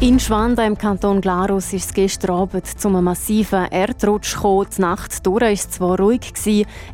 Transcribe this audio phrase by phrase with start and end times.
[0.00, 4.68] In Schwanda im Kanton Glarus ist es gestern Abend zu einem massiven Erdrutsch gekommen.
[4.76, 6.32] Die Nacht durch war zwar ruhig,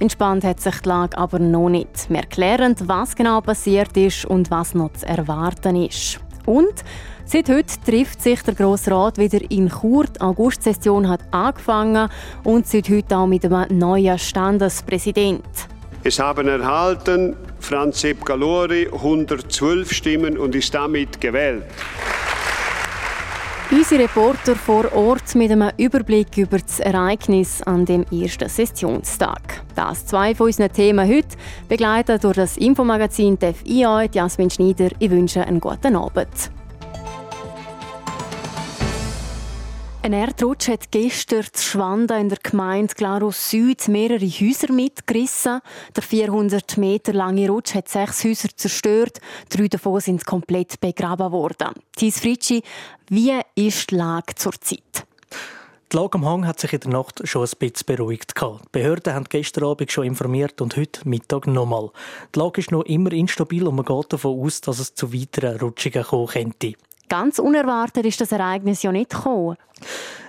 [0.01, 2.09] entspannt hat sich die Lage aber noch nicht.
[2.09, 6.19] Wir erklären, was genau passiert ist und was noch zu erwarten ist.
[6.47, 6.83] Und
[7.27, 10.05] Seit heute trifft sich der Grosse Rat wieder in Chur.
[10.05, 12.11] Die Augustsession hat angefangen
[12.43, 15.43] und seit heute auch mit einem neuen Standespräsident.
[16.03, 21.65] Es haben erhalten Franz Sepp Galori 112 Stimmen und ist damit gewählt.
[23.77, 29.65] Unsere Reporter vor Ort mit einem Überblick über das Ereignis an dem ersten Sessionstag.
[29.75, 31.37] Das zwei von unseren Themen heute,
[31.69, 34.91] begleitet durch das Infomagazin TFIA, Jasmin Schneider.
[35.01, 36.53] Ich wünsche einen guten Abend.
[40.05, 45.63] Ein Erdrutsch hat gestern zu Schwanda in der Gemeinde Glarus Süd mehrere Häuser mitgerissen.
[45.97, 49.23] Der 400 Meter lange Rutsch hat sechs Häuser zerstört.
[49.49, 51.69] Drei davon sind komplett begraben worden.
[51.97, 52.63] Thies Fritschi,
[53.09, 55.07] wie ist die Lage zurzeit?
[55.91, 58.35] Die Lage am Hang hat sich in der Nacht schon ein bisschen beruhigt.
[58.39, 61.89] Die Behörden haben gestern Abend schon informiert und heute Mittag nochmal.
[62.35, 65.59] Die Lage ist noch immer instabil und man geht davon aus, dass es zu weiteren
[65.59, 66.75] Rutschungen kommen könnte.
[67.09, 69.57] Ganz unerwartet ist das Ereignis ja nicht gekommen.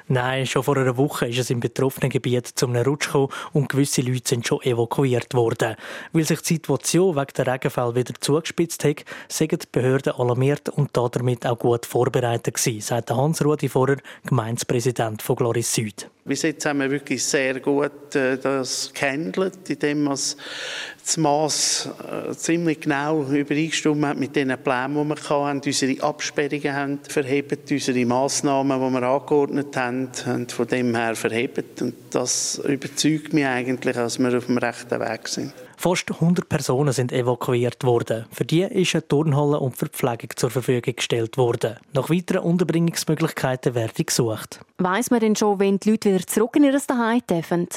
[0.08, 4.02] Nein, schon vor einer Woche ist es im betroffenen Gebiet zum Rutsch gekommen und gewisse
[4.02, 5.75] Leute sind schon evakuiert worden.
[6.14, 10.92] Weil sich die Situation wegen der Regenfälle wieder zugespitzt hat, sind die Behörden alarmiert und
[10.95, 16.09] damit auch gut vorbereitet gewesen, sagt Hans-Rudi Vorer, Gemeindepräsident von Gloris Süd.
[16.28, 21.90] Bis jetzt haben wir wirklich sehr gut äh, das gehandelt, indem wir das Maß
[22.30, 27.69] äh, ziemlich genau übereingestimmt hat mit den Plänen, die wir hatten, unsere Absperrungen haben verhebt,
[27.69, 29.95] unsere Massnahmen, die wir angeordnet haben,
[30.26, 31.82] haben von dem her verhebt.
[31.82, 35.53] Und das überzeugt mich eigentlich, dass wir auf dem rechten Weg sind.
[35.78, 38.25] Fast 100 Personen sind evakuiert worden.
[38.31, 41.75] Für die ist eine Turnhalle und Verpflegung zur Verfügung gestellt worden.
[41.94, 44.62] Nach weiteren Unterbringungsmöglichkeiten werden gesucht.
[44.78, 47.68] Weiß man denn schon, wenn die Leute wieder zurück in ihr Zuhause dürfen?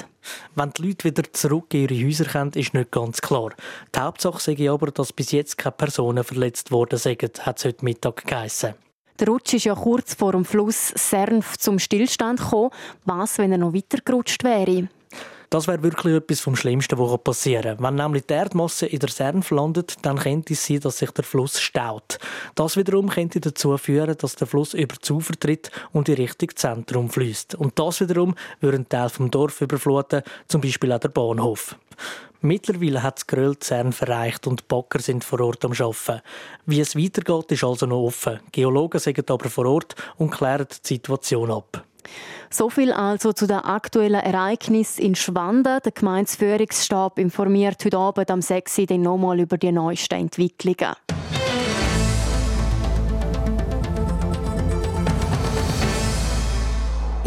[0.54, 3.50] Wenn die Leute wieder zurück in ihre Häuser kommen, ist nicht ganz klar.
[3.94, 7.84] Die Hauptsache sage aber, dass bis jetzt keine Personen verletzt worden sind, hat es heute
[7.84, 8.75] Mittag geheissen.
[9.20, 12.70] Der Rutsch ist ja kurz vor dem Fluss Sernf zum Stillstand gekommen.
[13.04, 14.88] Was, wenn er noch weiter gerutscht wäre?
[15.50, 17.82] Das wäre wirklich etwas vom Schlimmsten, was passieren kann.
[17.82, 21.24] Wenn nämlich die Erdmasse in der Sernf landet, dann könnte es sein, dass sich der
[21.24, 22.18] Fluss staut.
[22.54, 26.50] Das wiederum könnte dazu führen, dass der Fluss über das Ufer tritt und in Richtung
[26.54, 27.54] Zentrum fließt.
[27.54, 31.76] Und das wiederum würde einen Teil vom Dorf überfluten, zum Beispiel auch der Bahnhof.
[32.41, 36.22] Mittlerweile hat das Gröll Zern erreicht und die Bagger sind vor Ort am Arbeiten.
[36.66, 38.38] Wie es weitergeht, ist also noch offen.
[38.53, 41.84] Geologen sind aber vor Ort und klären die Situation ab.
[42.50, 45.81] So viel also zu den aktuellen Ereignissen in Schwanden.
[45.84, 48.78] Der Gemeindeführungsstab informiert heute Abend am 6.
[48.78, 50.94] Uhr nochmal über die neuesten Entwicklungen.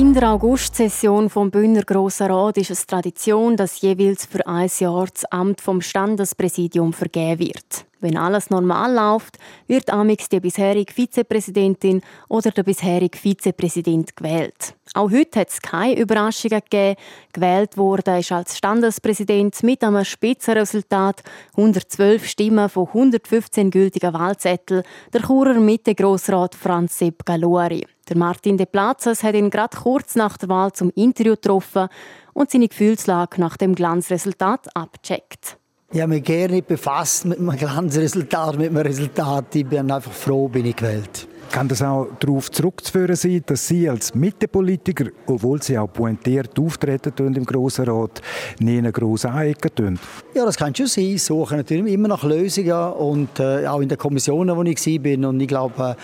[0.02, 5.06] In der Augustsession vom Bühner Grosser Rat ist es Tradition, dass jeweils für ein Jahr
[5.06, 7.86] das Amt vom Standespräsidium vergeben wird.
[8.02, 14.74] Wenn alles normal läuft, wird amix die bisherige Vizepräsidentin oder der bisherige Vizepräsident gewählt.
[14.96, 17.00] Auch heute hat es keine Überraschungen gegeben.
[17.32, 21.22] Gewählt wurde ist als Standespräsident mit einem Spitzenresultat
[21.56, 24.82] 112 Stimmen von 115 gültigen Wahlzetteln
[25.14, 27.86] der Churer Mitte-Grossrat Franz Sepp Galori.
[28.10, 31.88] Der Martin de Plazas hat ihn gerade kurz nach der Wahl zum Interview getroffen
[32.34, 35.61] und seine Gefühlslage nach dem Glanzresultat abgecheckt.
[35.94, 39.54] Ich habe mich gerne befasst mit einem Glanzresultat, mit einem Resultat.
[39.54, 41.28] Ich bin einfach froh, bin ich gewählt.
[41.52, 47.36] Kann das auch darauf zurückzuführen sein, dass Sie als Mittepolitiker, obwohl Sie auch pointiert auftreten
[47.36, 48.22] im Grossen Rat,
[48.60, 50.00] nie eine grosse Anecken tun?
[50.34, 51.04] Ja, das kann schon sein.
[51.04, 55.30] Ich suche natürlich immer nach Lösungen und äh, auch in den Kommissionen, wo ich war.
[55.30, 55.96] Und ich glaube, äh,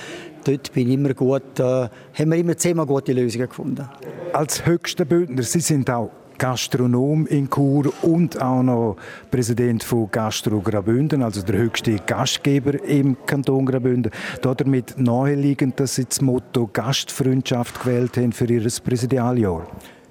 [0.43, 1.91] dort bin ich immer gut, äh, haben
[2.29, 3.87] wir immer zehnmal gute Lösungen gefunden.
[4.33, 8.97] Als höchster Bündner, Sie sind auch Gastronom in Chur und auch noch
[9.31, 14.11] Präsident von Gastro Graubünden, also der höchste Gastgeber im Kanton Graubünden.
[14.41, 19.67] Damit naheliegend, dass Sie das Motto Gastfreundschaft gewählt haben für Ihr Präsidialjahr.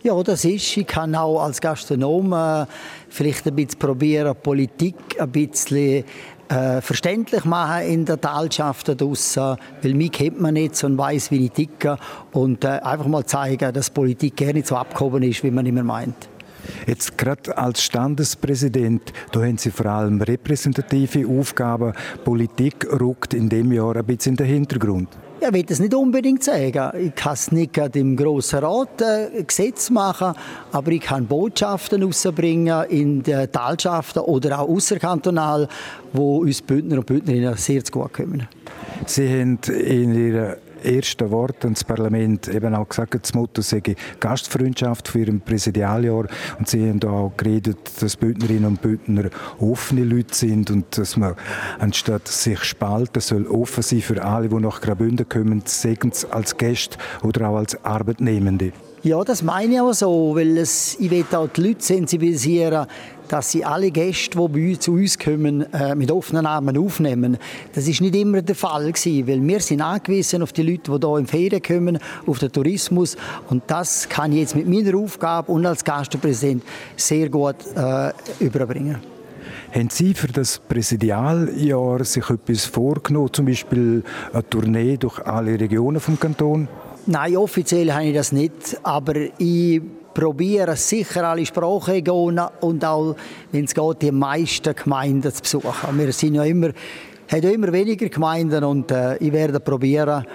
[0.07, 0.77] Ja, das ist.
[0.77, 2.67] Ich kann auch als Gastronom äh,
[3.09, 6.05] vielleicht ein bisschen probieren, Politik ein bisschen
[6.49, 11.47] äh, verständlich machen in der Talschaft draussen, weil mich kennt man nicht und weiß, wie
[11.47, 11.99] ich ticke
[12.33, 15.83] und äh, einfach mal zeigen, dass Politik gerne nicht so abgehoben ist, wie man immer
[15.83, 16.29] meint.
[16.87, 21.93] Jetzt gerade als Standespräsident, da haben Sie vor allem repräsentative Aufgaben.
[22.25, 25.09] Politik rückt in dem Jahr ein bisschen in den Hintergrund.
[25.39, 26.91] Ich will das nicht unbedingt sagen.
[26.99, 30.33] Ich kann es nicht im Grossen Rat äh, Gesetz machen,
[30.73, 35.69] aber ich kann Botschaften rausbringen in den Talschaften oder auch außerkantonal,
[36.13, 38.49] wo uns Bündner und Bündnerinnen sehr gut kommen.
[39.05, 40.57] Sie haben in Ihrer
[40.87, 43.83] ersten Wort ans Parlament eben auch gesagt, das Motto sei
[44.21, 46.27] Gastfreundschaft für Ihrem Präsidialjahr.
[46.59, 51.35] Und Sie haben auch geredet, dass Bündnerinnen und Bündner offene Leute sind und dass man
[51.79, 56.99] anstatt sich spalten soll offen sein für alle, die nach Graubünden kommen, seien als Gäste
[57.23, 58.73] oder auch als Arbeitnehmende.
[59.07, 62.89] Ja, das meine ich auch so, weil es, ich will auch die Leute sensibilisieren,
[63.29, 67.39] dass sie alle Gäste, die zu uns kommen, äh, mit offenen Armen aufnehmen.
[67.73, 71.07] Das ist nicht immer der Fall gewesen, weil wir sind angewiesen auf die Leute, die
[71.07, 73.17] hier in Ferien kommen, auf den Tourismus
[73.49, 76.65] und das kann ich jetzt mit meiner Aufgabe und als Gastpräsident
[76.97, 78.11] sehr gut äh,
[78.41, 78.97] überbringen.
[79.73, 86.01] Haben Sie für das Präsidialjahr sich etwas vorgenommen, zum Beispiel eine Tournee durch alle Regionen
[86.01, 86.67] vom Kanton?
[87.09, 89.81] Nein, offiziell habe ich das nicht, aber ich
[90.13, 93.15] probiere sicher alle Sprachregionen und auch,
[93.53, 95.99] wenn es geht, die meisten Gemeinden zu besuchen.
[95.99, 96.71] Wir sind ja immer,
[97.31, 100.27] haben ja immer weniger Gemeinden und äh, ich werde probieren,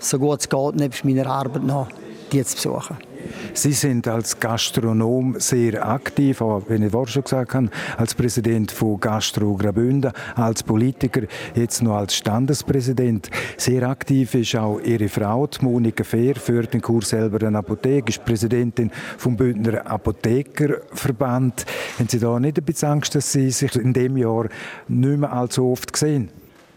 [0.00, 1.88] so gut es geht, nebst meiner Arbeit noch,
[2.32, 3.07] die zu besuchen.
[3.54, 8.70] Sie sind als Gastronom sehr aktiv, auch wenn ich vorhin schon gesagt habe, als Präsident
[8.70, 11.22] von Gastro Graubünden, als Politiker,
[11.54, 13.30] jetzt noch als Standespräsident.
[13.56, 18.24] Sehr aktiv ist auch Ihre Frau, Monika Fehr, führt den Kurs selber eine Apotheke, ist
[18.24, 21.66] Präsidentin vom Bündner Apothekerverband.
[21.98, 24.48] Haben Sie da nicht ein bisschen Angst, dass Sie sich in dem Jahr
[24.88, 26.30] nicht mehr allzu oft sehen?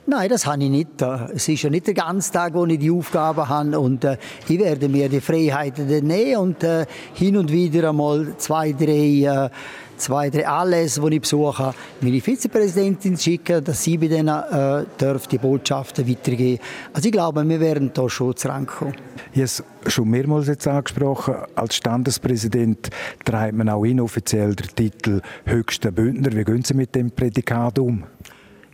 [0.07, 1.01] Nein, das habe ich nicht.
[1.33, 3.79] Es ist ja nicht der ganze Tag, wo ich die Aufgabe habe.
[3.79, 4.17] Und äh,
[4.47, 9.49] ich werde mir die Freiheiten nehmen und äh, hin und wieder einmal zwei, drei, äh,
[9.97, 15.27] zwei, drei Anlässe, die ich besuche, meine Vizepräsidentin schicken, dass sie bei denen äh, darf
[15.27, 16.59] die Botschaften weitergeben
[16.93, 18.95] Also ich glaube, wir werden da schon zurankommen.
[19.33, 19.63] Ich habe es
[19.93, 21.35] schon mehrmals jetzt angesprochen.
[21.53, 22.89] Als Standespräsident
[23.23, 26.31] trägt man auch inoffiziell den Titel höchster Bündner.
[26.35, 28.03] Wie gehen Sie mit dem Prädikat um?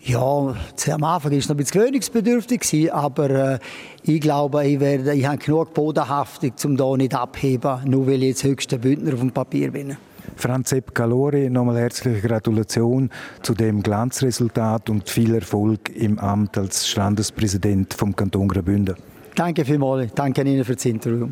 [0.03, 3.59] Ja, am Anfang war es noch ein bisschen gewöhnungsbedürftig, aber äh,
[4.03, 8.29] ich glaube, ich, werde, ich habe genug Bodenhaftung, um hier nicht abheben, nur weil ich
[8.29, 9.97] jetzt höchster Bündner auf dem Papier bin.
[10.35, 13.09] Franz Sepp Calori, nochmal herzliche Gratulation
[13.41, 18.95] zu dem Glanzresultat und viel Erfolg im Amt als Standespräsident vom Kanton Graubünden.
[19.35, 21.29] Danke vielmals, danke Ihnen für das Interview.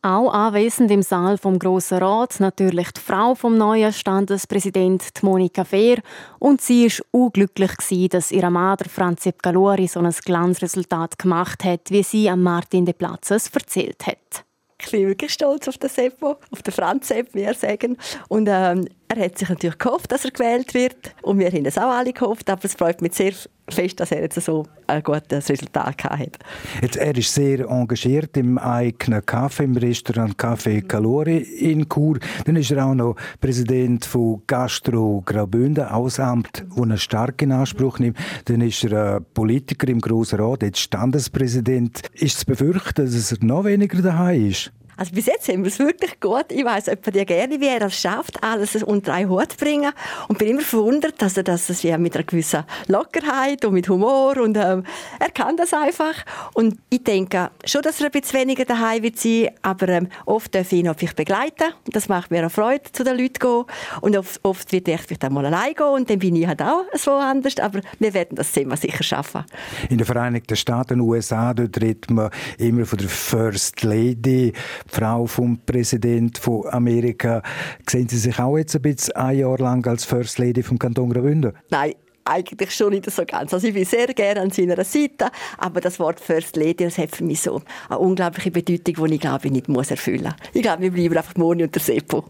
[0.00, 5.98] Auch anwesend im Saal vom Grossen Rat natürlich die Frau vom neuen Standespräsident Monika Fehr
[6.38, 11.64] und sie ist unglücklich gewesen, dass ihr Mann Franz Sepp Galori so ein Glanzresultat gemacht
[11.64, 14.44] hat, wie sie am Martin de Platzes erzählt hat.
[14.80, 17.96] Ich bin wirklich stolz auf den Seppo, auf den Franz Sepp, wie er sagen.
[18.28, 21.14] Und ähm, er hat sich natürlich gehofft, dass er gewählt wird.
[21.22, 22.48] Und wir haben es auch alle gehofft.
[22.50, 23.32] Aber es freut mich sehr
[23.68, 26.38] fest, dass er jetzt so ein gutes Resultat hat.
[26.82, 32.18] Jetzt, er ist sehr engagiert im eigenen Café, im Restaurant Café Calore in Chur.
[32.44, 37.52] Dann ist er auch noch Präsident von Gastro Graubünden, auch Amt, das er stark in
[37.52, 38.16] Anspruch nimmt.
[38.46, 42.02] Dann ist er Politiker im Grossen Rat, jetzt Standespräsident.
[42.12, 44.72] Ist zu befürchten, dass er noch weniger daheim ist?
[44.98, 46.46] Also bis jetzt haben wir es wirklich gut.
[46.50, 49.92] Ich weiß etwa dir gerne, wie er es schafft, alles unter einen Hut zu bringen.
[50.26, 54.36] Und bin immer verwundert, dass er das ja mit einer gewissen Lockerheit und mit Humor
[54.38, 54.82] und ähm,
[55.20, 56.14] er kann das einfach.
[56.52, 60.52] Und ich denke schon, dass er ein bisschen weniger daheim wird sein, aber ähm, oft
[60.52, 61.72] darf ich ihn auch begleiten.
[61.86, 64.00] Das macht mir auch Freude, zu den Leuten zu gehen.
[64.00, 66.86] Und oft, oft wird er vielleicht einmal allein gehen und dann bin ich halt auch
[66.94, 67.56] so anders.
[67.58, 69.44] Aber wir werden das Thema sicher schaffen.
[69.90, 74.52] In den Vereinigten Staaten, USA, dort redet man immer von der First Lady
[74.88, 77.42] Frau vom Präsident von Amerika.
[77.88, 81.10] Sehen Sie sich auch jetzt ein bisschen ein Jahr lang als First Lady vom Kanton
[81.10, 81.52] Graubünden?
[81.70, 81.94] Nein,
[82.28, 83.52] eigentlich schon nicht so ganz.
[83.52, 87.14] Also ich bin sehr gerne an seiner Seite, aber das Wort First Lady, das hat
[87.14, 90.34] für mich so eine unglaubliche Bedeutung, die ich glaube ich nicht muss erfüllen muss.
[90.52, 92.24] Ich glaube, wir bleiben einfach Moni und der Seppo.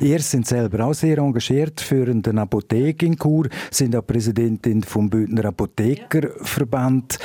[0.00, 5.08] Ihr sind selber auch sehr engagiert, führen eine Apotheke in Chur, sind auch Präsidentin vom
[5.08, 7.18] Bündner Apothekerverband.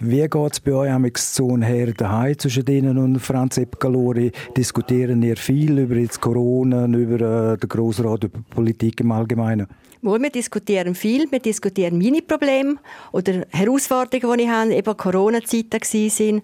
[0.00, 4.32] Wie geht es bei euch am so her daheim zwischen Ihnen und Franz Epkalori?
[4.56, 9.66] Diskutieren ihr viel über jetzt Corona, über äh, den Grossrat, über Politik im Allgemeinen?
[10.02, 11.30] Wir diskutieren viel.
[11.30, 12.76] Wir diskutieren meine Probleme
[13.12, 16.42] oder Herausforderungen, die ich habe, eben Corona-Zeiten waren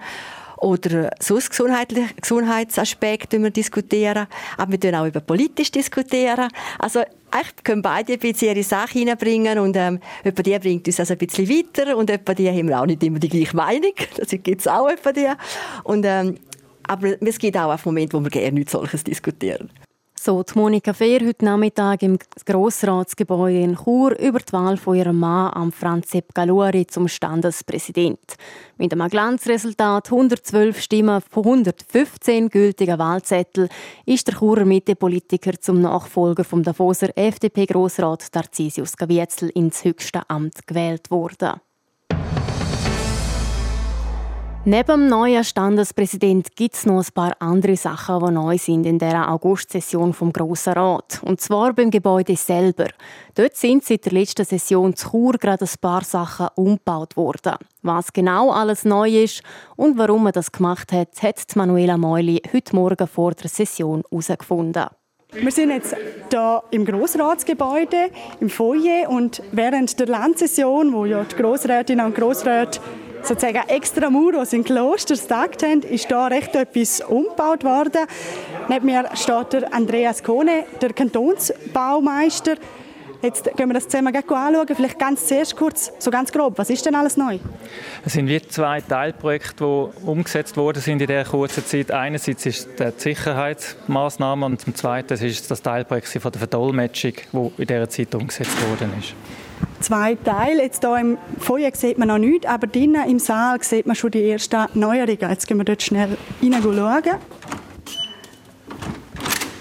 [0.58, 4.26] oder sonst Gesundheitsaspekte wir diskutieren.
[4.56, 6.48] Aber wir diskutieren auch über politisch diskutieren.
[6.78, 7.00] Also
[7.30, 11.14] eigentlich können beide ein bisschen ihre Sache reinbringen und ähm, etwa die bringt uns also
[11.14, 13.92] ein bisschen weiter und etwa die haben wir auch nicht immer die gleiche Meinung.
[14.16, 15.28] Das gibt es auch etwa die.
[15.84, 16.38] Und, ähm,
[16.84, 19.70] aber es gibt auch einen Moment, wo wir gerne nichts solches diskutieren.
[20.28, 25.20] So die Monika Fehr heute Nachmittag im Grossratsgebäude in Chur über die Wahl von ihrem
[25.20, 28.36] Mann, am Franz Sepp Galuri, zum Standespräsident.
[28.76, 33.70] Mit einem Glanzresultat 112 Stimmen von 115 gültigen Wahlzetteln
[34.04, 41.10] ist der Churer Mitte-Politiker zum Nachfolger vom Davoser FDP-Grossrat Tarcisius Gavietzel ins höchste Amt gewählt
[41.10, 41.58] worden.
[44.64, 48.98] Neben dem neuen Standespräsident gibt es noch ein paar andere Sachen, die neu sind in
[48.98, 51.20] der Augustsession vom Grossen Rat.
[51.24, 52.88] Und zwar beim Gebäude selber.
[53.34, 57.54] Dort sind seit der letzten Session zu Chur gerade ein paar Sachen umgebaut worden.
[57.82, 59.42] Was genau alles neu ist
[59.76, 64.86] und warum man das gemacht hat, hat Manuela Meuli heute Morgen vor der Session herausgefunden.
[65.32, 65.94] Wir sind jetzt
[66.30, 68.10] hier im Grossratsgebäude,
[68.40, 72.80] im Foyer und während der Landsession, wo ja die Grossrätinnen und Grossräte
[73.22, 78.06] sozusagen extra Muros in Klosters getagt haben, ist da recht etwas umgebaut worden.
[78.68, 82.56] Neben mir steht der Andreas Kohne, der Kantonsbaumeister.
[83.20, 84.66] Jetzt gehen wir das zusammen anschauen.
[84.76, 87.38] Vielleicht ganz zuerst kurz, so ganz grob, was ist denn alles neu?
[88.04, 91.90] Es sind wie zwei Teilprojekte, die umgesetzt worden sind in dieser kurzen Zeit.
[91.90, 97.66] Einerseits ist die Sicherheitsmaßnahme und zum Zweiten ist das Teilprojekt von der Verdolmetschung, das in
[97.66, 99.14] dieser Zeit umgesetzt worden ist
[99.80, 100.62] zwei Teile.
[100.62, 104.10] Jetzt hier im Feuer sieht man noch nichts, aber drinnen im Saal sieht man schon
[104.10, 105.30] die ersten Neuerungen.
[105.30, 107.18] Jetzt gehen wir dort schnell rein schauen.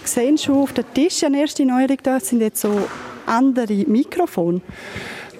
[0.04, 2.88] Sehen schon auf dem Tisch eine erste Neuerung da sind jetzt so
[3.26, 4.62] andere Mikrofone.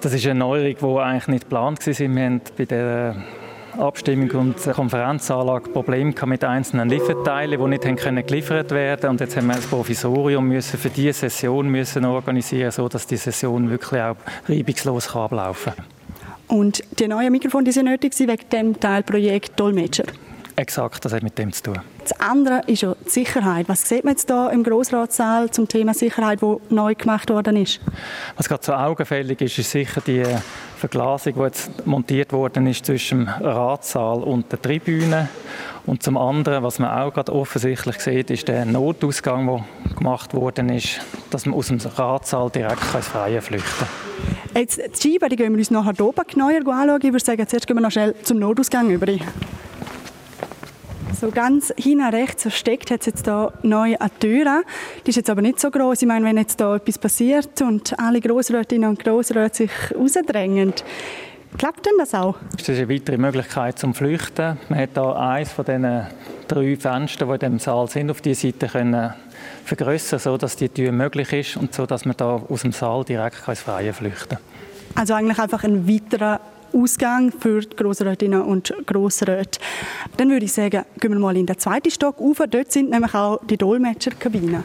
[0.00, 1.98] Das ist eine Neuerung, die eigentlich nicht geplant war.
[1.98, 3.16] Wir haben bei der
[3.78, 9.46] Abstimmung und Konferenzanlage Probleme mit einzelnen Lieferteilen, die nicht können geliefert werden Und jetzt haben
[9.46, 14.16] wir ein Provisorium müssen für diese Session müssen organisieren, sodass die Session wirklich auch
[14.48, 15.84] reibungslos ablaufen kann.
[16.48, 20.04] Und die neuen Mikrofone die sind nötig wegen dem Teilprojekt Dolmetscher?
[20.58, 21.78] Exakt, das hat mit dem zu tun.
[22.00, 23.68] Das andere ist ja die Sicherheit.
[23.68, 27.80] Was sieht man jetzt hier im Grossratssaal zum Thema Sicherheit, wo neu gemacht worden ist?
[28.36, 30.24] Was gerade so augenfällig ist, ist sicher die
[30.76, 35.28] Verglasung, die jetzt montiert worden ist zwischen dem Ratssaal und der Tribüne.
[35.86, 40.70] Und zum anderen, was man auch gerade offensichtlich sieht, ist der Notausgang, der gemacht worden
[40.70, 41.00] ist,
[41.30, 43.86] dass man aus dem Ratssaal direkt ins Freie flüchten
[44.52, 44.60] kann.
[44.60, 47.00] Jetzt, die Scheibe die gehen wir uns nachher hier oben genauer anschauen.
[47.00, 49.06] Ich würde sagen, zuerst gehen wir noch schnell zum Notausgang über.
[51.14, 54.62] So ganz hinten rechts versteckt hat es jetzt hier neu eine Tür.
[55.04, 56.02] Die ist jetzt aber nicht so groß.
[56.02, 60.74] Ich meine, wenn jetzt da etwas passiert und alle Grossrätinnen und Grossräte sich rausdrängen,
[61.56, 62.36] klappt denn das auch?
[62.52, 64.58] Das ist eine weitere Möglichkeit zum Flüchten.
[64.68, 66.06] Man hat hier eines von diesen
[66.46, 69.12] drei Fenstern, die in diesem Saal sind, auf diese Seite können
[69.64, 73.48] vergrößern, sodass die Tür möglich ist und so, dass man da aus dem Saal direkt
[73.48, 74.38] ins Freie flüchten kann.
[74.94, 76.40] Also eigentlich einfach ein weiterer
[76.72, 79.60] Ausgang für die Grossrätinnen und Grossräte.
[80.16, 82.42] Dann würde ich sagen, gehen wir mal in den zweiten Stock rauf.
[82.50, 84.64] Dort sind nämlich auch die Dolmetscherkabinen.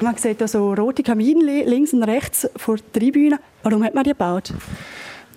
[0.00, 3.38] Man sieht hier so rote Kabinen links und rechts vor der Tribüne.
[3.62, 4.52] Warum hat man die gebaut?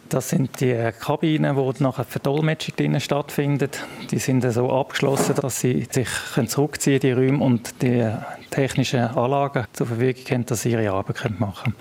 [0.10, 3.84] Das sind die Kabinen, wo nachher Verdolmetschung stattfindet.
[4.10, 6.08] Die sind so abgeschlossen, dass sie sich
[6.48, 8.10] zurückziehen die Räume und die
[8.50, 11.76] technischen Anlagen zur Verfügung haben, dass sie ihre Arbeit machen können.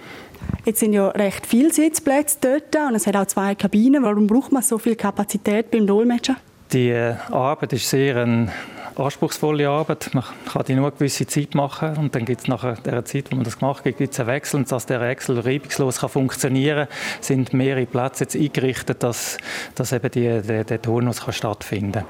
[0.65, 4.03] Jetzt sind ja recht viele Sitzplätze dort und es hat auch zwei Kabinen.
[4.03, 6.37] Warum braucht man so viel Kapazität beim Dolmetscher?
[6.73, 8.51] Die Arbeit ist sehr ein
[8.99, 10.11] anspruchsvolle Arbeit.
[10.13, 13.31] Man kann die nur eine gewisse Zeit machen und dann gibt es nach der Zeit,
[13.31, 16.09] wo man das gemacht hat, gibt es einen Wechsel und dass der Wechsel reibungslos kann
[16.09, 19.39] funktionieren kann, sind mehrere Plätze jetzt eingerichtet, dass,
[19.75, 22.05] dass eben die, der, der Turnus kann stattfinden.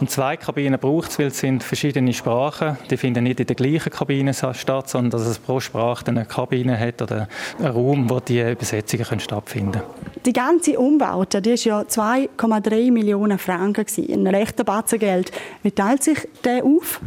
[0.00, 3.56] Und zwei Kabinen braucht es, weil es sind verschiedene Sprachen, die finden nicht in der
[3.56, 8.20] gleichen Kabine statt, sondern dass es pro Sprache eine Kabine hat oder einen Raum, wo
[8.20, 10.12] die Übersetzungen können stattfinden können.
[10.26, 15.32] Die ganze Umbaute, die war ja 2,3 Millionen Franken, ein rechter Batzen Geld.
[15.62, 17.00] Wie teilt sich der auf?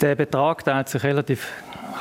[0.00, 1.48] Der Betrag teilt sich relativ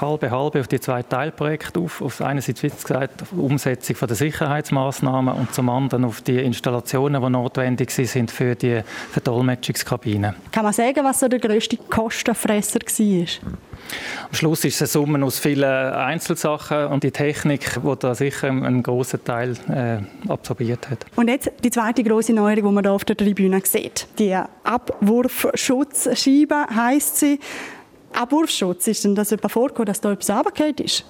[0.02, 2.02] halbe halbe auf die zwei Teilprojekte auf.
[2.02, 7.30] Auf einerseits, wie gesagt, die Umsetzung der Sicherheitsmaßnahmen und zum anderen auf die Installationen, die
[7.30, 8.82] notwendig sind für die
[9.12, 10.36] Verdolmetschungskabine.
[10.52, 13.26] Kann man sagen, was so der grösste Kostenfresser war?
[14.30, 18.48] Am Schluss ist es eine Summe aus vielen Einzelsachen und die Technik, die da sicher
[18.48, 19.98] einen grossen Teil äh,
[20.30, 21.06] absorbiert hat.
[21.16, 24.08] Und jetzt die zweite große Neuerung, die man hier auf der Tribüne sieht.
[24.18, 27.40] Die Abwurfschutzscheibe heisst sie.
[28.14, 31.06] Abwurfschutz, ist denn das etwas vorgekommen, dass da etwas runtergefallen ist?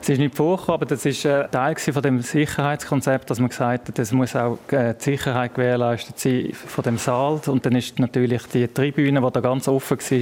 [0.00, 3.88] Es ist nicht vorgekommen, aber das ist ein Teil von dem Sicherheitskonzept, dass man gesagt
[3.88, 7.40] hat, es muss auch äh, die Sicherheit gewährleistet sein von dem Saal.
[7.46, 10.18] Und dann ist natürlich die Tribüne, die da ganz offen war,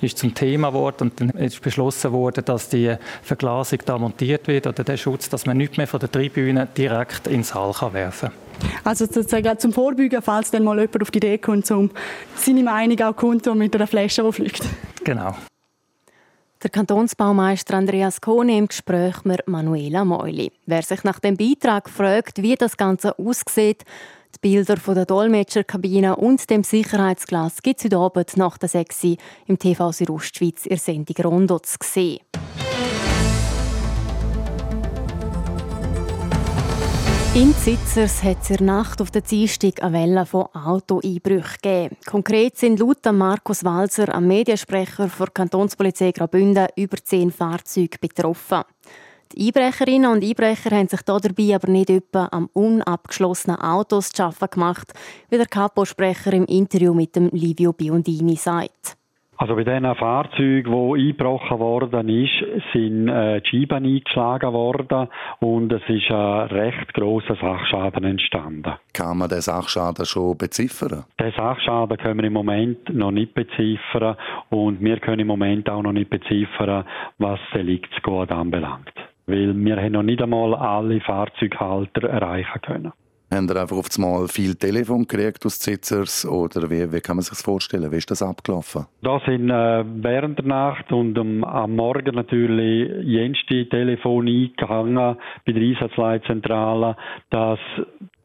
[0.00, 1.10] ist zum Thema geworden.
[1.10, 5.44] Und dann ist beschlossen worden, dass die Verglasung da montiert wird oder der Schutz, dass
[5.44, 8.47] man nicht mehr von der Tribüne direkt in den Saal werfen kann.
[8.84, 11.90] Also sozusagen zum Vorbeugen, falls dann mal jemand auf die Idee kommt, um
[12.34, 14.62] seine Meinung auch kundtun mit einer Flasche, die fliegt.
[15.04, 15.34] Genau.
[16.62, 20.50] Der Kantonsbaumeister Andreas Kohne im Gespräch mit Manuela Meuli.
[20.66, 23.84] Wer sich nach dem Beitrag fragt, wie das Ganze aussieht,
[24.34, 29.04] die Bilder von der Dolmetscherkabine und dem Sicherheitsglas gibt es heute Abend nach der 6
[29.46, 32.18] im TV Südostschweiz in der Sendung Rondo zu sehen.
[37.38, 41.96] In Zitzers hat es in der Nacht auf der Dienstag eine Welle von Autoeinbrüchen gegeben.
[42.04, 48.64] Konkret sind laut Markus Walzer, am Mediensprecher der Kantonspolizei Graubünden, über zehn Fahrzeuge betroffen.
[49.30, 54.50] Die Einbrecherinnen und Einbrecher haben sich dabei aber nicht etwa am unabgeschlossenen Autos zu arbeiten
[54.50, 54.92] gemacht,
[55.30, 58.97] wie der Kapo-Sprecher im Interview mit dem Livio Biondini sagt.
[59.38, 65.72] Also bei diesen Fahrzeugen, die eingebrochen worden ist, sind äh, die Scheiben eingeschlagen worden und
[65.72, 68.72] es ist ein recht grosser Sachschaden entstanden.
[68.92, 71.04] Kann man den Sachschaden schon beziffern?
[71.20, 74.16] Den Sachschaden können wir im Moment noch nicht beziffern
[74.50, 76.84] und wir können im Moment auch noch nicht beziffern,
[77.18, 78.92] was Deliktsgut anbelangt.
[79.26, 82.92] Weil wir haben noch nicht einmal alle Fahrzeughalter erreichen können.
[83.30, 87.22] Haben ihr einfach auf Mal viel Telefon gekriegt aus Zitzers oder wie, wie kann man
[87.22, 87.92] sich das vorstellen?
[87.92, 88.86] Wie ist das abgelaufen?
[89.02, 95.52] Da sind äh, während der Nacht und um, am Morgen natürlich jenste Telefon eingegangen bei
[95.52, 96.96] der Einsatzleitzentrale,
[97.30, 97.58] dass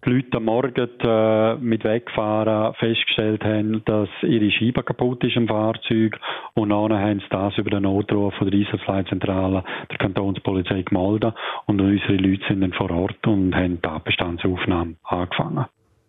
[0.06, 5.48] die Leute am Morgen äh, mit Wegfahren festgestellt haben, dass ihre Scheibe kaputt ist im
[5.48, 6.18] Fahrzeug
[6.54, 11.34] und dann haben sie das über den Notruf von der Einsatzleitzentrale der Kantonspolizei gemeldet
[11.66, 15.66] und unsere Leute sind dann vor Ort und haben die Tatbestandsaufnahme angefangen.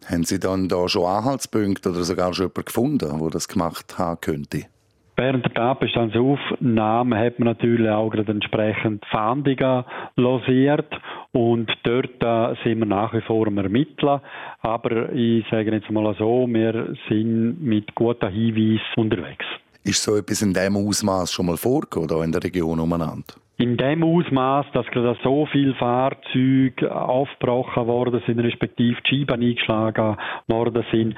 [0.06, 4.20] Haben Sie dann da schon Anhaltspunkte oder sogar schon jemanden gefunden, der das gemacht haben
[4.20, 4.66] könnte?
[5.16, 9.84] Während der Tatbestandsaufnahme hat man natürlich auch gerade entsprechend Fahndungen
[10.16, 10.92] losiert
[11.30, 14.20] und dort äh, sind wir nach wie vor am Ermitteln.
[14.60, 19.46] Aber ich sage jetzt mal so, wir sind mit guten Hinweisen unterwegs.
[19.84, 23.34] Ist so etwas in diesem Ausmaß schon mal vorgekommen, in der Region umeinander?
[23.56, 30.16] In dem Ausmaß, dass gerade so viele Fahrzeuge aufgebrochen worden sind, respektive die Scheiben eingeschlagen
[30.48, 31.14] worden sind,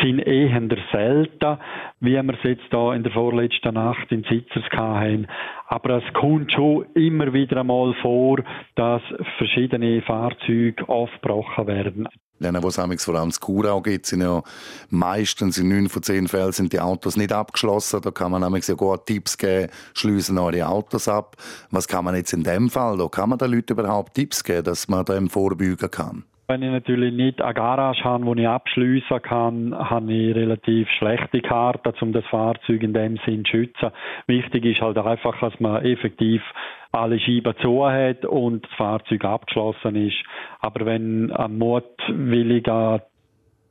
[0.00, 0.60] sind eher
[0.92, 1.58] selten,
[2.00, 5.26] wie wir es jetzt da in der vorletzten Nacht in Sitzers hatten.
[5.66, 8.38] Aber es kommt schon immer wieder einmal vor,
[8.76, 9.02] dass
[9.38, 12.08] verschiedene Fahrzeuge aufgebrochen werden.
[12.40, 14.42] Denen, wo es vor allem zu Kurau gibt, sind ja
[14.88, 18.00] meistens in neun von zehn Fällen sind die Autos nicht abgeschlossen.
[18.00, 21.36] Da kann man nämlich ja gut Tipps geben, schliessen eure Autos ab.
[21.70, 22.96] Was kann man jetzt in dem Fall?
[22.96, 26.24] Da kann man den Leuten überhaupt Tipps geben, dass man dem vorbeugen kann?
[26.50, 31.42] Wenn ich natürlich nicht eine Garage habe, wo ich abschliessen kann, habe ich relativ schlechte
[31.42, 33.92] Karten, um das Fahrzeug in dem Sinn zu schützen.
[34.26, 36.42] Wichtig ist halt einfach, dass man effektiv
[36.90, 40.16] alle Scheiben zu hat und das Fahrzeug abgeschlossen ist.
[40.58, 43.04] Aber wenn ein mutwilliger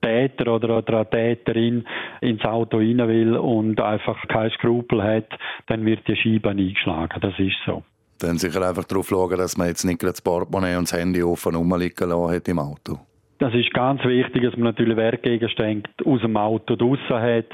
[0.02, 1.86] Täter oder, oder eine Täterin
[2.22, 5.28] ins Auto rein will und einfach kein Skrupel hat,
[5.68, 7.20] dann wird die Scheibe eingeschlagen.
[7.20, 7.84] Das ist so.
[8.20, 11.56] Dann sicher einfach darauf schauen, dass man jetzt nicht das Portemonnaie und das Handy offen
[11.56, 13.00] rumliegen lassen hat im Auto.
[13.40, 17.46] Das ist ganz wichtig, dass man natürlich Werkgegenstände aus dem Auto draussen hat,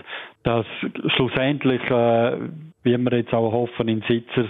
[0.42, 0.66] dass
[1.16, 2.38] schlussendlich, äh,
[2.82, 4.50] wie wir jetzt auch hoffen, in Sitzers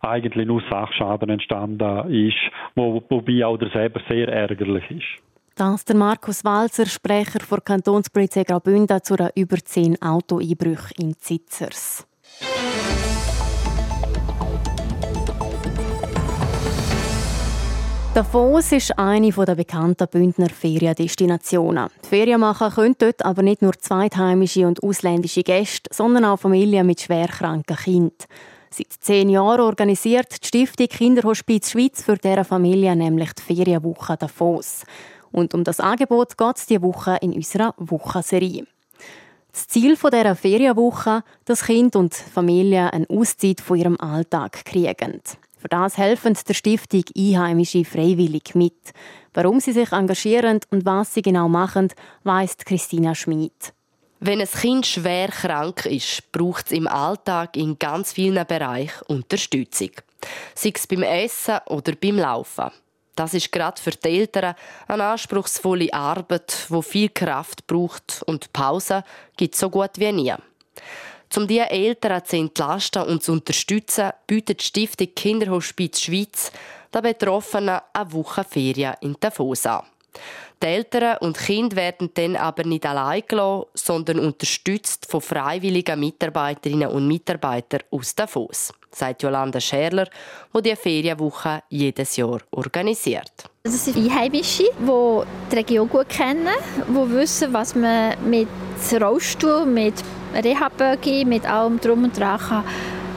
[0.00, 2.36] eigentlich nur Sachschaden entstanden ist,
[2.74, 5.24] wo, wobei auch der selber sehr ärgerlich ist.
[5.56, 12.06] Das der Markus Walzer, Sprecher der Kantonspolizei Graubünden zu über 10 Autoeinbrüchen in Zitzers.
[18.14, 21.88] Davos ist eine der bekannten Bündner Feriendestinationen.
[22.04, 27.00] Die Ferienmacher können dort aber nicht nur zweitheimische und ausländische Gäste, sondern auch Familien mit
[27.00, 28.28] schwerkranken Kindern.
[28.70, 34.84] Seit zehn Jahren organisiert die Stiftung Kinderhospiz Schweiz für deren Familie nämlich die Ferienwoche Davos.
[35.32, 38.64] Und um das Angebot geht es diese Woche in unserer Wochenserie.
[39.50, 45.20] Das Ziel dieser Ferienwoche, dass Kind und Familie eine Auszeit von ihrem Alltag kriegen.
[45.64, 48.92] Für das helfen der Stiftung Einheimische freiwillig mit.
[49.32, 51.90] Warum sie sich engagieren und was sie genau machen,
[52.22, 53.72] weiss Christina Schmid.
[54.20, 59.92] Wenn ein Kind schwer krank ist, braucht es im Alltag in ganz vielen Bereichen Unterstützung.
[60.54, 62.70] Sei es beim Essen oder beim Laufen.
[63.16, 69.02] Das ist gerade für die Eltern eine anspruchsvolle Arbeit, wo viel Kraft braucht und Pause
[69.38, 70.34] gibt so gut wie nie.
[71.36, 76.52] Um diese Eltern zu entlasten und zu unterstützen, bietet die Stiftung Kinderhospiz Schweiz
[76.94, 79.82] den Betroffenen eine Woche Ferien in Davos an.
[80.62, 86.88] Die Eltern und Kinder werden dann aber nicht allein gelassen, sondern unterstützt von freiwilligen Mitarbeiterinnen
[86.88, 90.08] und Mitarbeitern aus Davos, sagt Jolanda Scherler,
[90.56, 93.32] die die Ferienwoche jedes Jahr organisiert.
[93.64, 96.48] Das sind Einheimische, die die Region gut kennen,
[96.88, 98.48] die wissen, was man mit
[98.92, 99.94] Rollstuhl, mit
[100.34, 102.64] Rehabböcke, mit allem Drum und Dran kann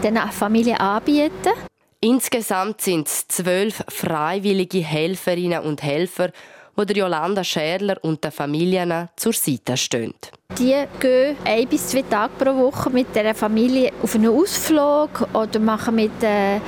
[0.04, 1.54] den Familien anbieten.
[2.00, 6.32] Insgesamt sind es zwölf freiwillige Helferinnen und Helfer,
[6.78, 10.14] die Jolanda Scherler und den Familien zur Seite stehen.
[10.58, 15.60] Die gehen ein bis zwei Tage pro Woche mit der Familie auf einen Ausflug oder
[15.60, 16.60] machen mit äh,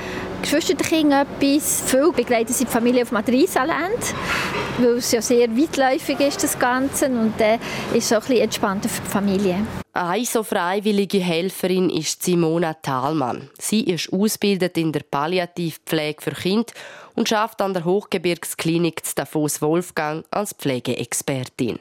[0.42, 1.82] Geschwisterkindern etwas.
[1.90, 4.14] Viel begleiten sie die Familie auf Madrisaland,
[4.78, 7.06] weil es ja sehr weitläufig ist, das Ganze.
[7.06, 9.56] Und dann äh, ist es auch ein bisschen entspannter für die Familie.
[9.92, 13.50] Eine so freiwillige Helferin ist Simona Thalmann.
[13.58, 16.72] Sie ist ausgebildet in der Palliativpflege für Kinder
[17.16, 21.80] und arbeitet an der Hochgebirgsklinik Davos Wolfgang als Pflegeexpertin.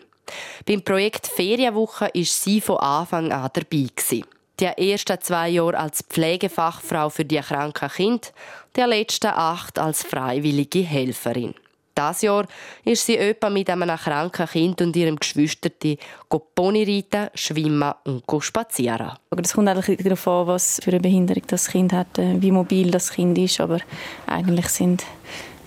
[0.66, 3.88] Beim Projekt Ferienwoche ist sie von Anfang an dabei.
[3.96, 4.26] Gewesen.
[4.60, 8.28] Die ersten zwei Jahre als Pflegefachfrau für die kranken Kinder,
[8.76, 11.54] die letzten acht als freiwillige Helferin.
[11.96, 12.46] Das Jahr
[12.86, 15.98] ist sie etwa mit einem kranken Kind und ihrem Geschwisterti
[16.56, 19.12] Pony reiten, schwimmen und spazieren.
[19.32, 22.90] Es kommt eigentlich darauf an, was für eine Behinderung das Kind hat, äh, wie mobil
[22.90, 23.80] das Kind ist, aber
[24.28, 25.04] eigentlich sind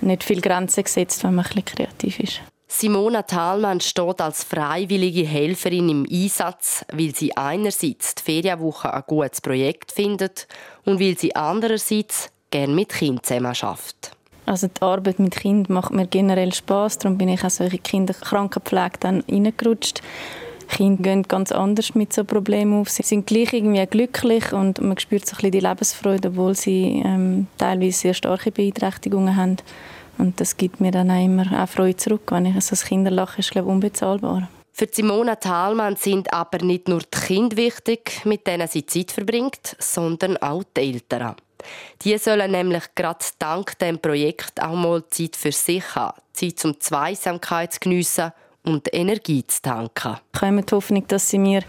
[0.01, 2.41] nicht viele Grenzen gesetzt, wenn man ein bisschen kreativ ist.
[2.75, 9.43] Simona Thalmann steht als freiwillige Helferin im Einsatz, weil sie einerseits die Ferienwoche ein gutes
[9.43, 10.49] Projekt findet
[10.87, 14.13] und weil sie andererseits gerne mit Kindern zusammen arbeitet.
[14.47, 18.99] Also die Arbeit mit Kindern macht mir generell Spaß, darum bin ich auch solche Kinderkrankenpflege
[19.01, 20.01] dann reingerutscht.
[20.67, 22.89] Kinder gehen ganz anders mit so Problemen auf.
[22.89, 27.03] Sie sind gleich irgendwie glücklich und man spürt so ein bisschen die Lebensfreude, obwohl sie
[27.05, 29.59] ähm, teilweise sehr starke Beeinträchtigungen haben.
[30.19, 33.41] Und das gibt mir dann auch immer auch Freude zurück, wenn ich so ein Kinderlachen
[33.41, 34.49] ist, glaube ich, unbezahlbar.
[34.75, 39.77] Für Simona Thalmann sind aber nicht nur die Kinder wichtig, mit denen sie Zeit verbringt,
[39.79, 41.37] sondern auch die Eltern.
[42.03, 46.81] Die sollen nämlich gerade dank dem Projekt auch mal Zeit für sich haben, Zeit zum
[46.81, 48.33] Zweisamkeit zu geniessen
[48.65, 50.19] und Energie zu tanken.
[50.35, 51.63] Ich habe die Hoffnung, dass sie mir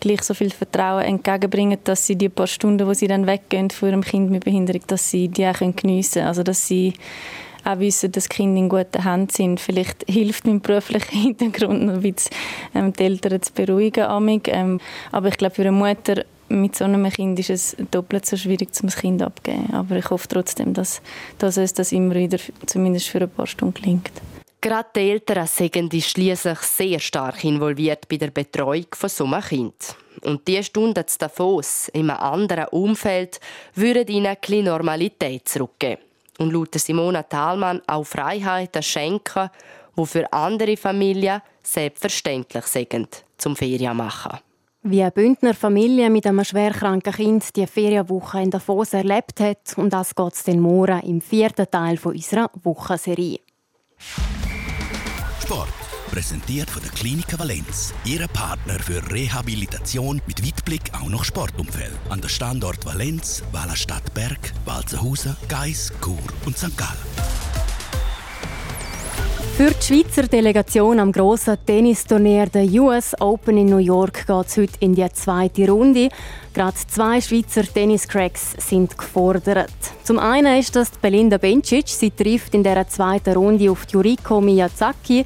[0.00, 3.88] gleich so viel Vertrauen entgegenbringen, dass sie die paar Stunden, wo sie dann weggehen von
[3.88, 6.26] ihrem Kind mit Behinderung, dass sie die auch geniessen können.
[6.26, 6.94] Also dass sie
[7.64, 9.60] auch wissen, dass Kinder in guten Händen sind.
[9.60, 12.34] Vielleicht hilft mein beruflicher Hintergrund noch ein bisschen,
[12.74, 14.06] ähm, die Eltern zu beruhigen.
[14.46, 18.36] Ähm, aber ich glaube, für eine Mutter mit so einem Kind ist es doppelt so
[18.36, 19.72] schwierig, um das Kind abzugeben.
[19.72, 21.00] Aber ich hoffe trotzdem, dass,
[21.38, 24.10] dass es das immer wieder, zumindest für ein paar Stunden gelingt.
[24.60, 29.96] Gerade die Eltern sind schließlich sehr stark involviert bei der Betreuung von so einem Kind.
[30.24, 33.40] Und diese Stunden zu Davos, in einem anderen Umfeld,
[33.74, 36.02] würden ihnen ein Normalität zurückgeben.
[36.38, 39.50] Und laut Simona Thalmann auch Freiheiten schenken,
[39.96, 44.38] die für andere Familien selbstverständlich sind, zum Ferien machen.
[44.84, 49.92] Wie eine Bündner Familie mit einem schwerkranken Kind die Ferienwoche in Davos erlebt hat, und
[49.92, 53.38] das geht es den morgen im vierten Teil unserer Wochenserie.
[55.40, 55.81] Sport.
[56.12, 57.94] Präsentiert von der Klinik Valenz.
[58.04, 61.94] Ihre Partner für Rehabilitation mit Weitblick auch noch Sportumfeld.
[62.10, 66.76] An der Standort Valenz, Wallerstadtberg, Walzenhausen, Geis, Chur und St.
[66.76, 66.98] Gallen.
[69.56, 74.56] Für die Schweizer Delegation am grossen Tennisturnier der US Open in New York geht es
[74.58, 76.10] heute in die zweite Runde.
[76.52, 79.72] Gerade zwei Schweizer Tenniscracks sind gefordert.
[80.04, 81.88] Zum einen ist das Belinda Bencic.
[81.88, 85.24] Sie trifft in der zweiten Runde auf Yuriko Miyazaki.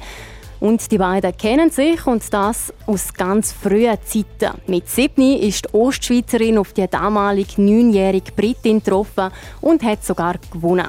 [0.59, 4.59] Und die beiden kennen sich und das aus ganz frühen Zeiten.
[4.65, 9.29] Mit Sydney ist die Ostschweizerin auf die damalige neunjährige Britin getroffen
[9.61, 10.87] und hat sogar gewonnen.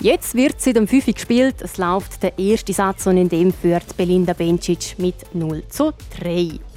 [0.00, 1.56] Jetzt wird seit dem 5 gespielt.
[1.60, 6.73] Es läuft der erste Satz und in dem führt Belinda Bencic mit 0 zu 3.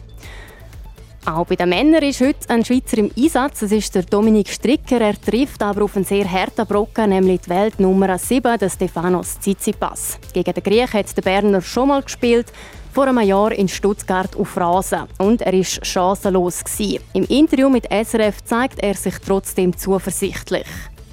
[1.30, 3.62] Auch bei den Männern ist heute ein Schweizer im Einsatz.
[3.62, 5.02] Es ist der Dominik Stricker.
[5.02, 10.20] Er trifft aber auf einen sehr harten Brocken, nämlich die Weltnummer 7, den Stefanos Tsitsipas.
[10.32, 12.46] Gegen den Griech hat der Berner schon mal gespielt,
[12.94, 15.02] vor einem Jahr in Stuttgart auf Rasen.
[15.18, 16.64] Und er war chancenlos.
[17.12, 20.68] Im Interview mit SRF zeigt er sich trotzdem zuversichtlich.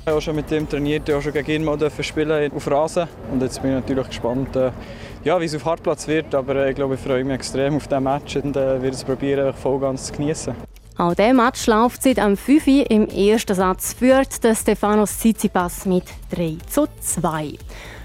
[0.07, 3.09] Ich habe schon mit ihm trainiert, auch schon gegen ihn mal spielen auf Rasen.
[3.33, 4.71] Und jetzt bin ich natürlich gespannt, äh,
[5.25, 6.35] ja, wie es auf Hartplatz wird.
[6.35, 9.05] Aber äh, ich glaube, ich freue mich extrem auf diesen Match und äh, werde es
[9.05, 10.55] probieren, voll ganz zu genießen.
[10.97, 16.05] Auch dieser Match läuft seit am 5 Im ersten Satz führt der Stefanos Tsitsipas mit
[16.31, 17.59] 3 zu 2.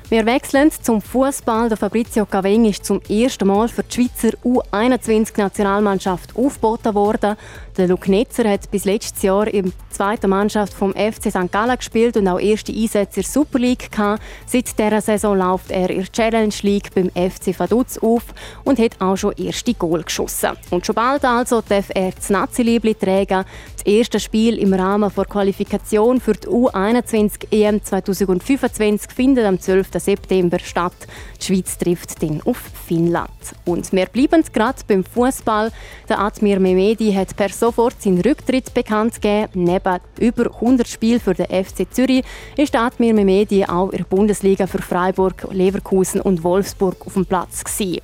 [0.10, 1.70] Wir wechseln zum Fußball.
[1.70, 7.36] Der Fabrizio Caveng ist zum ersten Mal für die Schweizer U21-Nationalmannschaft aufgeboten worden.
[7.80, 11.50] Der Luke Netzer hat bis letztes Jahr in der zweiten Mannschaft vom FC St.
[11.50, 14.22] Gallen gespielt und auch erste Einsätze in der Super League gehabt.
[14.46, 18.24] Seit dieser Saison läuft er in der Challenge League beim FC Vaduz auf
[18.66, 20.58] und hat auch schon erste Goal geschossen.
[20.72, 23.46] Und schon bald also darf er das Nazi-Liebli tragen.
[23.78, 29.88] Das erste Spiel im Rahmen der Qualifikation für die U21 EM 2025 findet am 12.
[29.94, 31.08] September statt.
[31.40, 33.30] Die Schweiz trifft dann auf Finnland.
[33.64, 35.72] Und wir bleiben gerade beim Fußball.
[36.10, 39.64] Der Admir Mehmedi hat per sofort seinen Rücktritt bekannt gegeben.
[39.64, 42.24] Neben über 100 Spielen für den FC Zürich
[42.58, 47.64] ist Admir Mehmedi auch in der Bundesliga für Freiburg, Leverkusen und Wolfsburg auf dem Platz
[47.64, 48.02] gewesen.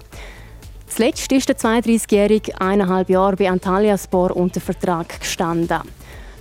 [0.87, 5.81] Zuletzt ist der 32-Jährige eineinhalb Jahre bei Antalyaspor unter Vertrag gestanden.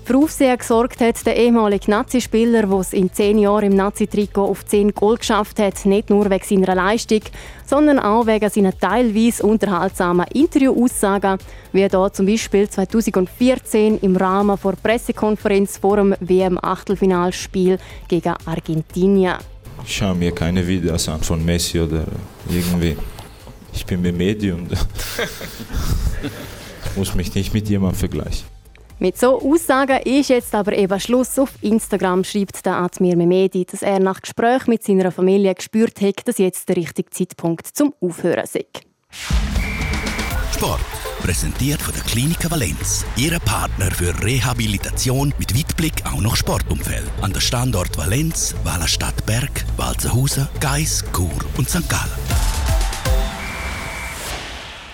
[0.06, 4.66] Für Aufsehen gesorgt hat der ehemalige Nazi-Spieler, der es in zehn Jahren im Nazi-Trikot auf
[4.66, 7.22] zehn Goal geschafft hat, nicht nur wegen seiner Leistung,
[7.64, 11.38] sondern auch wegen seiner teilweise unterhaltsamen Interview-Aussagen,
[11.72, 19.36] wie er da zum Beispiel 2014 im Rahmen der Pressekonferenz vor dem WM-Achtelfinalspiel gegen Argentinien.
[19.86, 22.04] Ich schaue mir keine Videos an von Messi oder
[22.50, 22.98] irgendwie.
[23.72, 24.86] Ich bin mit Medien und
[26.94, 28.53] muss mich nicht mit jemandem vergleichen.
[28.98, 31.38] Mit so Aussagen ist jetzt aber eben Schluss.
[31.38, 36.26] Auf Instagram schreibt der Admir Mehmedi, dass er nach Gespräch mit seiner Familie gespürt hat,
[36.26, 38.59] dass jetzt der richtige Zeitpunkt zum Aufhören ist.
[40.54, 40.80] Sport.
[41.24, 43.07] Präsentiert von der Klinik Valenz.
[43.16, 47.11] Ihre Partner für Rehabilitation mit Weitblick auch noch Sportumfeld.
[47.22, 51.88] An der Standort Valenz, Wallerstadt Berg, Walzenhausen, Geis, Chur und St.
[51.88, 52.63] Gallen.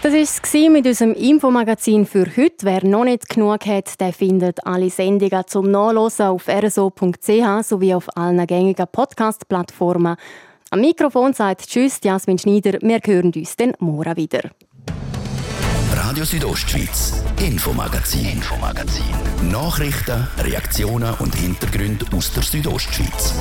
[0.03, 2.65] Das war es mit unserem Infomagazin für heute.
[2.65, 8.17] Wer noch nicht genug hat, der findet alle Sendungen zum Nachlesen auf rso.ch sowie auf
[8.17, 10.17] allen gängigen Podcast-Plattformen.
[10.71, 12.79] Am Mikrofon sagt Tschüss, Jasmin Schneider.
[12.81, 14.41] Wir hören uns dann morgen wieder.
[15.93, 19.05] Radio Südostschweiz, Infomagazin, Infomagazin.
[19.53, 23.35] Nachrichten, Reaktionen und Hintergründe aus der Südostschweiz.